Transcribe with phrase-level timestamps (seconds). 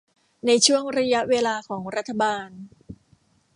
[0.45, 2.49] ในช่วงระยะเวลาของรัฐบาล